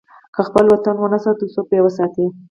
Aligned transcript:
که 0.33 0.41
خپل 0.47 0.65
وطن 0.69 0.95
ونه 0.99 1.19
ساتو، 1.23 1.45
څوک 1.53 1.65
به 1.69 1.75
یې 1.77 1.81
وساتي؟ 1.83 2.25